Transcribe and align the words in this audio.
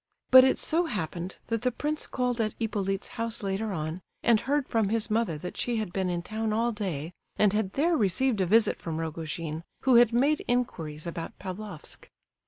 But 0.31 0.43
it 0.43 0.57
so 0.57 0.87
happened 0.87 1.37
that 1.45 1.61
the 1.61 1.69
prince 1.71 2.07
called 2.07 2.41
at 2.41 2.55
Hippolyte's 2.57 3.09
house 3.19 3.43
later 3.43 3.71
on, 3.71 4.01
and 4.23 4.41
heard 4.41 4.67
from 4.67 4.89
his 4.89 5.11
mother 5.11 5.37
that 5.37 5.57
she 5.57 5.75
had 5.75 5.93
been 5.93 6.09
in 6.09 6.23
town 6.23 6.51
all 6.53 6.71
day, 6.71 7.13
and 7.37 7.53
had 7.53 7.73
there 7.73 7.95
received 7.95 8.41
a 8.41 8.47
visit 8.47 8.79
from 8.81 8.97
Rogojin, 8.97 9.63
who 9.81 9.97
had 9.97 10.11
made 10.11 10.43
inquiries 10.47 11.05
about 11.05 11.37
Pavlofsk. 11.37 12.09